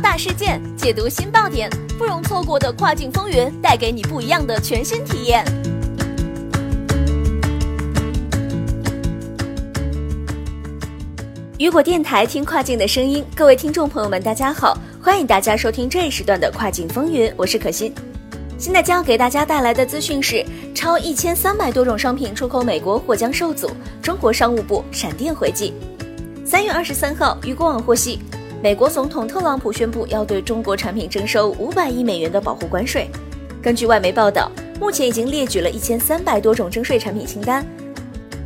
[0.00, 1.68] 大事件，解读新爆点，
[1.98, 5.44] 不容错过的跨境风云，带给你不一样的全新体验。
[11.58, 17.92] 雨果电台听跨境的声音，各位听众朋友们，大家好，欢迎大家收听这一时段的跨境风云，我是可心。
[18.56, 20.44] 现在将要给大家带来的资讯是：
[20.74, 23.68] 超一千三百多种商品出口美国或将受阻，
[24.00, 25.74] 中国商务部闪电回击。
[26.44, 28.20] 三月二十三号，雨果网获悉，
[28.60, 33.08] 美国总统特朗普宣布要对中国产品征收五百亿美元的保护关税。
[33.62, 37.64] 根据外媒报道，目前已经列举了一千三百多种征税产品清单，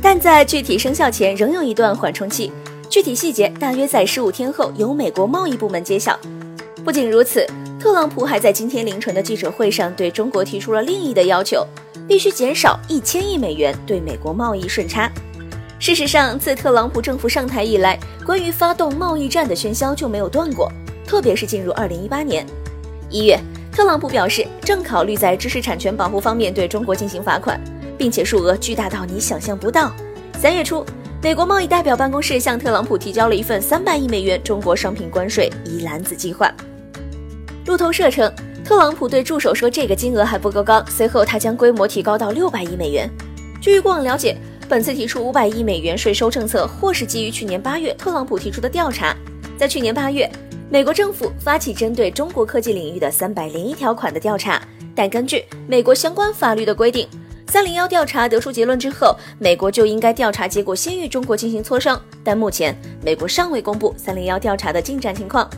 [0.00, 2.52] 但在具体生效前仍有一段缓冲期。
[2.88, 6.16] 具体细节大约在十五天后由美国贸易部门揭晓。
[6.84, 7.44] 不仅如此，
[7.80, 11.66] 特朗普还在今天凌晨的记者会上对中国提出了另一的要求，
[12.06, 15.10] 必须减少一千亿美元对美国贸易顺差。
[15.78, 20.72] 事实上，自特朗普政府上台以来，关于发动贸易战的喧嚣就没有断过。
[21.06, 22.46] 特别是进入二零一八年
[23.10, 23.38] 一月，
[23.70, 27.60] 特朗普表示正考虑在知识产权保护方面对中国进行罚款，
[27.96, 29.92] 并且数额巨大到你想象不到。
[30.38, 30.84] 三月初。
[31.22, 36.52] 美国贸易代表办公室向特朗普提交了一份三百亿美元中国商品关税一篮子计划。
[37.64, 38.30] 路透社称，
[38.64, 43.10] 特朗普对助手说这个金额还不够高，随后他将规模提高到六百亿美元。
[43.60, 44.36] 据过往了解，
[44.68, 49.16] 本次提出五百亿美元税收政策，或是基于去年八月特朗普提出的调查。
[49.56, 50.28] 在去年八月，
[50.68, 54.60] 美国政府发起针对中国科技领域的三百零一条款的调查，
[54.94, 57.06] 但根据美国相关法律的规定。
[57.48, 61.98] 三零幺调查得出结论之后，美国就应该调查结果先与中国进行磋商。
[62.24, 65.48] 但目前美国尚未公布三零幺调查的进展情况。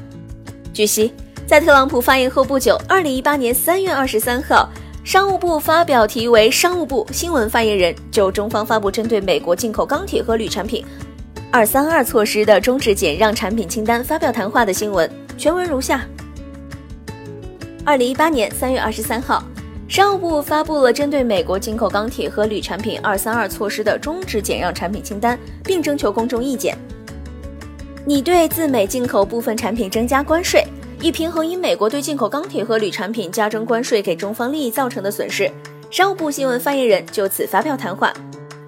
[0.74, 1.14] 据悉，
[1.46, 4.68] 在特朗普发言后不久，二零一八年三月二十三号，
[5.08, 10.84] 商务部发表题为《商务部新闻发言人就中方发布针对美国进口钢铁和铝产品
[11.50, 16.04] “二三二”措施的终止减让产品清单”发表谈话的新闻，全文如下：
[17.86, 19.42] 二零一八年三月二十三号。
[19.88, 26.76] 商务部发布了针对美国进口钢铁和铝产品“二三二”措施的终止减让产品清单，并征求公众意见。
[28.04, 30.62] 你对自美进口部分产品增加关税，
[31.00, 35.48] 以平衡因美国对进口钢铁和铝产品加征关税给中方利益造成的损失。
[35.90, 38.12] 商务部新闻发言人就此发表谈话。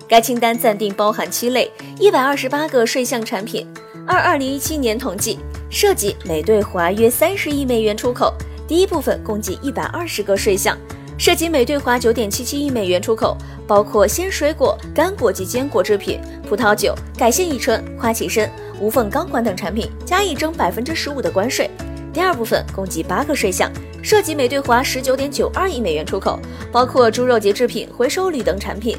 [0.09, 3.67] 该清单暂定包含七类一百二十八个税项产品。
[4.07, 5.39] 二二零一七年统计
[5.71, 8.33] 涉及美对华约三十亿美元出口，
[8.67, 10.79] 第一部分共计一百二十个税项。
[11.19, 13.37] 涉及美对华九点七七亿美元出口，
[13.67, 16.19] 包括鲜水果、干果及坚果制品、
[16.49, 21.69] 葡萄酒、改线乙醇、花旗参、无缝钢管等产品，加以征百分之十五的关税。
[22.13, 23.71] 第二部分共计八个税项，
[24.03, 26.41] 涉及美对华十九点九二亿美元出口，
[26.73, 28.97] 包括猪肉节制品、回收铝等产品，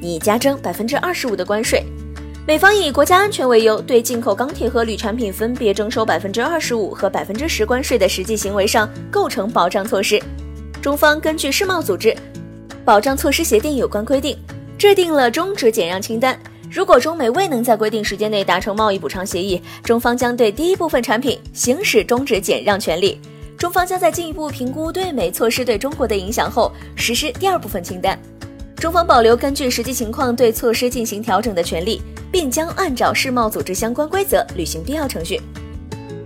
[0.00, 1.84] 拟加征百分之二十五的关税。
[2.46, 10.18] 美方以国家安全为由，对进口钢铁和铝产品分别征收百分之二十五和百分之十关税的实际行为上，构成保障措施。
[10.80, 12.16] 中方根据世贸组织
[12.86, 14.38] 保障措施协定有关规定，
[14.78, 16.38] 制定了终止减让清单。
[16.70, 23.18] 如果中美未能在规定时间内达成贸易补偿协议，中方将对第一部分产品行使终止减让权利。
[23.56, 28.18] 中方将在进一步评估对美措施对中国的影响后，实施第二部分清单。
[28.76, 35.40] 中方保留根据实际情况对措施进行调整的权利，并将按照世贸组织相关规则履行必要程序。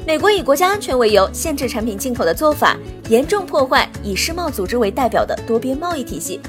[0.05, 2.77] 美国以国家安全为由限制产品进口的做法，
[3.09, 6.41] 严重破坏以世贸组织为代表的多边贸易体系，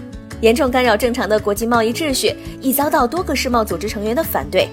[0.43, 4.67] 严重干扰正常的国际贸易秩序，已遭到多个世贸组织成员的反对。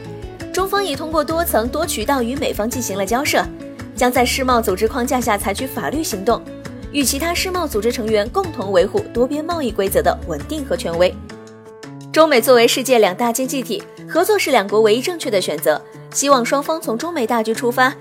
[0.52, 3.46] 中方已通过多层多渠道与美方进行了交涉，
[3.94, 6.42] 将在世贸组织框架下采取法律行动，
[6.90, 11.14] 与其他世贸组织成员共同维护多边贸易规则的稳定和权威。
[12.12, 15.80] 中美作为世界两大经济体，合作是两国唯一正确的选择。
[16.12, 17.94] 希望双方从中美大局出发。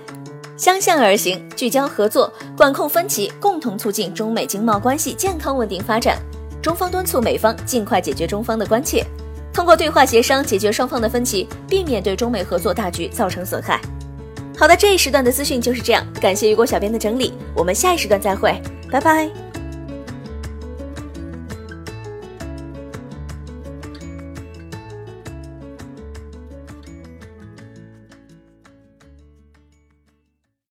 [0.56, 6.18] 相向而行，聚焦合作，管控分歧，共同促进中美经贸关系健康稳定发展。
[6.62, 9.04] 中方敦促美方尽快解决中方的关切，
[9.52, 13.80] 通过对话协商解决双方的分歧，避免对中美合作大局造成损害。
[14.58, 18.60] 好的，这一时段的资讯就是这样，感谢雨果小编的整理，我们下一时段再会，
[18.90, 19.49] 拜拜。